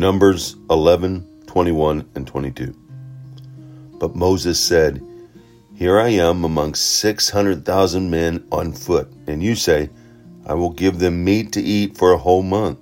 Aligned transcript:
Numbers 0.00 0.56
11, 0.70 1.42
21, 1.46 2.08
and 2.14 2.26
22. 2.26 2.74
But 3.98 4.16
Moses 4.16 4.58
said, 4.58 5.06
Here 5.74 6.00
I 6.00 6.08
am 6.08 6.42
among 6.42 6.74
600,000 6.74 8.10
men 8.10 8.48
on 8.50 8.72
foot, 8.72 9.12
and 9.26 9.42
you 9.42 9.54
say, 9.54 9.90
I 10.46 10.54
will 10.54 10.70
give 10.70 11.00
them 11.00 11.22
meat 11.22 11.52
to 11.52 11.60
eat 11.60 11.98
for 11.98 12.12
a 12.12 12.16
whole 12.16 12.42
month. 12.42 12.78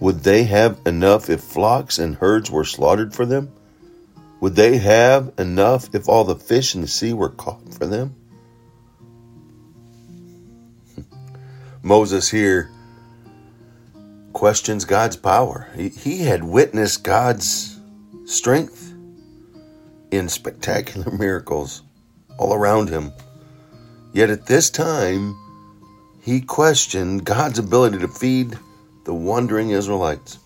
Would 0.00 0.24
they 0.24 0.42
have 0.42 0.80
enough 0.84 1.30
if 1.30 1.40
flocks 1.40 2.00
and 2.00 2.16
herds 2.16 2.50
were 2.50 2.64
slaughtered 2.64 3.14
for 3.14 3.24
them? 3.24 3.52
Would 4.40 4.56
they 4.56 4.78
have 4.78 5.32
enough 5.38 5.94
if 5.94 6.08
all 6.08 6.24
the 6.24 6.34
fish 6.34 6.74
in 6.74 6.80
the 6.80 6.88
sea 6.88 7.12
were 7.12 7.30
caught 7.30 7.72
for 7.72 7.86
them? 7.86 8.16
Moses 11.84 12.28
here 12.28 12.68
questions 14.44 14.84
God's 14.84 15.16
power. 15.16 15.68
He, 15.74 15.88
he 15.88 16.18
had 16.18 16.44
witnessed 16.44 17.02
God's 17.02 17.80
strength 18.26 18.92
in 20.10 20.28
spectacular 20.28 21.10
miracles 21.18 21.80
all 22.36 22.52
around 22.52 22.90
him. 22.90 23.10
Yet 24.12 24.28
at 24.28 24.44
this 24.44 24.68
time, 24.68 25.34
he 26.20 26.42
questioned 26.42 27.24
God's 27.24 27.58
ability 27.58 28.00
to 28.00 28.08
feed 28.08 28.58
the 29.06 29.14
wandering 29.14 29.70
Israelites. 29.70 30.36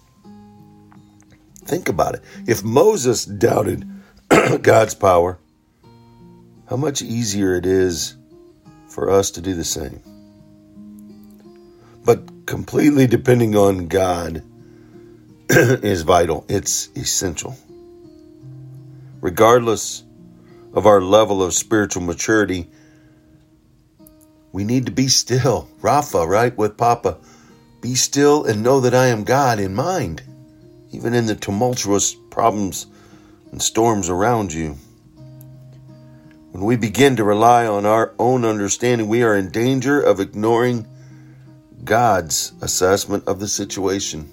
Think 1.64 1.88
about 1.88 2.14
it. 2.14 2.22
If 2.46 2.62
Moses 2.62 3.24
doubted 3.24 3.84
God's 4.62 4.94
power, 4.94 5.40
how 6.70 6.76
much 6.76 7.02
easier 7.02 7.56
it 7.56 7.66
is 7.66 8.14
for 8.86 9.10
us 9.10 9.32
to 9.32 9.40
do 9.40 9.54
the 9.54 9.64
same. 9.64 10.00
But 12.08 12.46
completely 12.46 13.06
depending 13.06 13.54
on 13.54 13.86
God 13.88 14.42
is 15.50 16.00
vital, 16.00 16.46
it's 16.48 16.88
essential. 16.96 17.54
Regardless 19.20 20.04
of 20.72 20.86
our 20.86 21.02
level 21.02 21.42
of 21.42 21.52
spiritual 21.52 22.02
maturity, 22.02 22.70
we 24.52 24.64
need 24.64 24.86
to 24.86 24.90
be 24.90 25.08
still. 25.08 25.68
Rapha, 25.82 26.26
right? 26.26 26.56
With 26.56 26.78
Papa. 26.78 27.18
Be 27.82 27.94
still 27.94 28.46
and 28.46 28.62
know 28.62 28.80
that 28.80 28.94
I 28.94 29.08
am 29.08 29.24
God 29.24 29.60
in 29.60 29.74
mind, 29.74 30.22
even 30.92 31.12
in 31.12 31.26
the 31.26 31.34
tumultuous 31.34 32.14
problems 32.30 32.86
and 33.52 33.60
storms 33.60 34.08
around 34.08 34.50
you. 34.50 34.78
When 36.52 36.64
we 36.64 36.76
begin 36.76 37.16
to 37.16 37.24
rely 37.24 37.66
on 37.66 37.84
our 37.84 38.14
own 38.18 38.46
understanding, 38.46 39.08
we 39.08 39.22
are 39.24 39.36
in 39.36 39.50
danger 39.50 40.00
of 40.00 40.20
ignoring 40.20 40.86
God's 41.88 42.52
assessment 42.60 43.26
of 43.26 43.40
the 43.40 43.48
situation. 43.48 44.30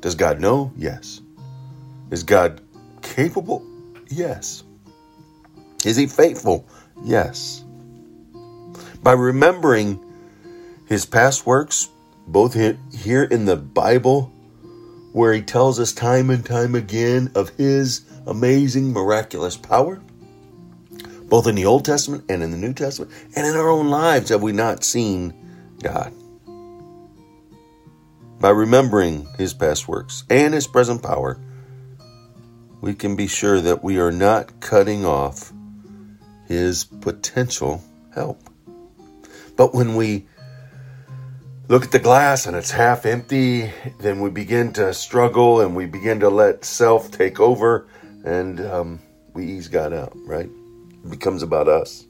Does 0.00 0.16
God 0.16 0.40
know? 0.40 0.72
Yes. 0.76 1.20
Is 2.10 2.24
God 2.24 2.60
capable? 3.00 3.64
Yes. 4.08 4.64
Is 5.84 5.96
he 5.96 6.08
faithful? 6.08 6.68
Yes. 7.04 7.62
By 9.04 9.12
remembering 9.12 10.00
his 10.86 11.06
past 11.06 11.46
works, 11.46 11.88
both 12.26 12.54
here 12.92 13.22
in 13.22 13.44
the 13.44 13.56
Bible, 13.56 14.32
where 15.12 15.32
he 15.32 15.42
tells 15.42 15.78
us 15.78 15.92
time 15.92 16.28
and 16.28 16.44
time 16.44 16.74
again 16.74 17.30
of 17.36 17.50
his 17.50 18.04
amazing, 18.26 18.92
miraculous 18.92 19.56
power, 19.56 20.02
both 21.26 21.46
in 21.46 21.54
the 21.54 21.66
Old 21.66 21.84
Testament 21.84 22.24
and 22.28 22.42
in 22.42 22.50
the 22.50 22.56
New 22.56 22.74
Testament, 22.74 23.12
and 23.36 23.46
in 23.46 23.54
our 23.54 23.68
own 23.68 23.90
lives, 23.90 24.30
have 24.30 24.42
we 24.42 24.50
not 24.50 24.82
seen 24.82 25.32
God? 25.84 26.12
By 28.40 28.50
remembering 28.50 29.28
his 29.36 29.52
past 29.52 29.86
works 29.86 30.24
and 30.30 30.54
his 30.54 30.66
present 30.66 31.02
power, 31.02 31.38
we 32.80 32.94
can 32.94 33.14
be 33.14 33.26
sure 33.26 33.60
that 33.60 33.84
we 33.84 33.98
are 33.98 34.10
not 34.10 34.60
cutting 34.60 35.04
off 35.04 35.52
his 36.46 36.84
potential 36.84 37.84
help. 38.14 38.40
But 39.56 39.74
when 39.74 39.94
we 39.94 40.26
look 41.68 41.84
at 41.84 41.92
the 41.92 41.98
glass 41.98 42.46
and 42.46 42.56
it's 42.56 42.70
half 42.70 43.04
empty, 43.04 43.70
then 44.00 44.20
we 44.20 44.30
begin 44.30 44.72
to 44.72 44.94
struggle 44.94 45.60
and 45.60 45.76
we 45.76 45.84
begin 45.84 46.20
to 46.20 46.30
let 46.30 46.64
self 46.64 47.10
take 47.10 47.40
over 47.40 47.86
and 48.24 48.58
um, 48.60 49.00
we 49.34 49.44
ease 49.44 49.68
God 49.68 49.92
out, 49.92 50.12
right? 50.14 50.48
It 50.48 51.10
becomes 51.10 51.42
about 51.42 51.68
us. 51.68 52.06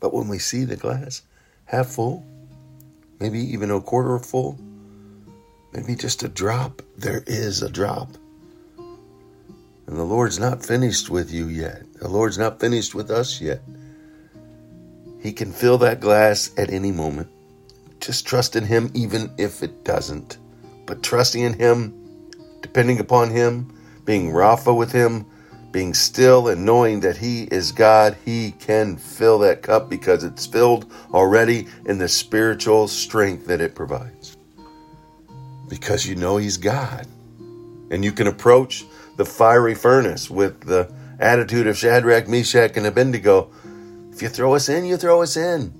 But 0.00 0.14
when 0.14 0.28
we 0.28 0.38
see 0.38 0.64
the 0.64 0.76
glass 0.76 1.20
half 1.66 1.88
full, 1.88 2.24
maybe 3.20 3.40
even 3.40 3.70
a 3.70 3.80
quarter 3.80 4.18
full, 4.18 4.58
maybe 5.72 5.94
just 5.94 6.22
a 6.22 6.28
drop, 6.28 6.82
there 6.96 7.22
is 7.26 7.62
a 7.62 7.70
drop. 7.70 8.16
And 9.86 9.96
the 9.96 10.04
Lord's 10.04 10.38
not 10.38 10.64
finished 10.64 11.08
with 11.08 11.32
you 11.32 11.46
yet. 11.46 11.82
The 11.94 12.08
Lord's 12.08 12.38
not 12.38 12.60
finished 12.60 12.94
with 12.94 13.10
us 13.10 13.40
yet. 13.40 13.62
He 15.20 15.32
can 15.32 15.52
fill 15.52 15.78
that 15.78 16.00
glass 16.00 16.50
at 16.58 16.70
any 16.70 16.92
moment. 16.92 17.28
Just 18.00 18.26
trust 18.26 18.54
in 18.54 18.64
Him, 18.64 18.90
even 18.94 19.30
if 19.38 19.62
it 19.62 19.84
doesn't. 19.84 20.38
But 20.86 21.02
trusting 21.02 21.42
in 21.42 21.54
Him, 21.54 21.94
depending 22.60 23.00
upon 23.00 23.30
Him, 23.30 23.72
being 24.04 24.30
Rapha 24.30 24.76
with 24.76 24.92
Him, 24.92 25.26
being 25.70 25.94
still 25.94 26.48
and 26.48 26.64
knowing 26.64 27.00
that 27.00 27.16
He 27.16 27.44
is 27.44 27.72
God, 27.72 28.16
He 28.24 28.52
can 28.52 28.96
fill 28.96 29.38
that 29.40 29.62
cup 29.62 29.88
because 29.88 30.24
it's 30.24 30.46
filled 30.46 30.92
already 31.12 31.68
in 31.86 31.98
the 31.98 32.08
spiritual 32.08 32.88
strength 32.88 33.46
that 33.46 33.60
it 33.60 33.74
provides. 33.74 34.36
Because 35.68 36.06
you 36.06 36.14
know 36.14 36.36
He's 36.36 36.56
God. 36.56 37.06
And 37.90 38.04
you 38.04 38.12
can 38.12 38.26
approach 38.26 38.84
the 39.16 39.24
fiery 39.24 39.74
furnace 39.74 40.30
with 40.30 40.60
the 40.60 40.92
attitude 41.18 41.66
of 41.66 41.76
Shadrach, 41.76 42.28
Meshach, 42.28 42.76
and 42.76 42.86
Abednego 42.86 43.50
if 44.18 44.22
you 44.22 44.28
throw 44.28 44.56
us 44.56 44.68
in, 44.68 44.84
you 44.84 44.96
throw 44.96 45.22
us 45.22 45.36
in. 45.36 45.72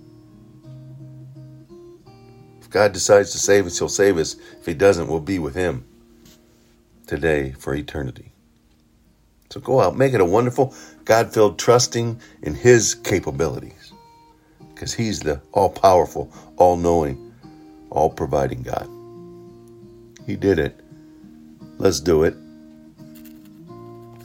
If 2.61 2.71
God 2.71 2.93
decides 2.93 3.33
to 3.33 3.39
save 3.39 3.67
us, 3.67 3.77
He'll 3.77 3.89
save 3.89 4.17
us. 4.17 4.37
If 4.61 4.65
He 4.65 4.75
doesn't, 4.75 5.09
we'll 5.09 5.19
be 5.19 5.41
with 5.41 5.57
Him 5.57 5.85
today 7.09 7.51
for 7.59 7.75
eternity. 7.75 8.31
So 9.51 9.61
go 9.61 9.81
out, 9.81 9.97
make 9.97 10.13
it 10.13 10.21
a 10.21 10.25
wonderful, 10.25 10.75
God 11.05 11.33
filled, 11.33 11.59
trusting 11.59 12.21
in 12.43 12.55
His 12.55 12.95
capabilities. 12.95 13.93
Because 14.75 14.93
He's 14.93 15.21
the 15.21 15.41
all 15.53 15.71
powerful, 15.71 16.33
all 16.57 16.77
knowing, 16.77 17.33
all 17.91 18.11
providing 18.11 18.63
God. 18.63 18.89
He 20.27 20.37
did 20.37 20.59
it. 20.59 20.79
Let's 21.79 22.01
do 22.01 22.25
it. 22.25 22.35